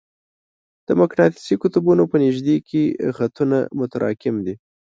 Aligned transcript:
د 0.87 0.89
مقناطیسي 1.01 1.55
قطبونو 1.61 2.03
په 2.11 2.17
نژدې 2.23 2.57
کې 2.69 2.83
خطونه 3.17 3.57
متراکم 3.79 4.35
دي. 4.45 4.55